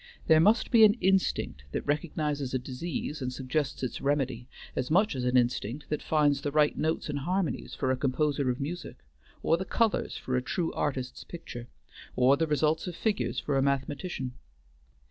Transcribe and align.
There 0.25 0.39
must 0.39 0.71
be 0.71 0.83
an 0.83 0.95
instinct 0.95 1.65
that 1.73 1.85
recognizes 1.85 2.55
a 2.55 2.57
disease 2.57 3.21
and 3.21 3.31
suggests 3.31 3.83
its 3.83 4.01
remedy, 4.01 4.47
as 4.75 4.89
much 4.89 5.15
as 5.15 5.23
an 5.25 5.37
instinct 5.37 5.89
that 5.89 6.01
finds 6.01 6.41
the 6.41 6.49
right 6.51 6.75
notes 6.75 7.07
and 7.07 7.19
harmonies 7.19 7.75
for 7.75 7.91
a 7.91 7.95
composer 7.95 8.49
of 8.49 8.59
music, 8.59 9.03
or 9.43 9.57
the 9.57 9.63
colors 9.63 10.17
for 10.17 10.35
a 10.35 10.41
true 10.41 10.73
artist's 10.73 11.23
picture, 11.23 11.67
or 12.15 12.35
the 12.35 12.47
results 12.47 12.87
of 12.87 12.95
figures 12.95 13.39
for 13.39 13.57
a 13.59 13.61
mathematician. 13.61 14.33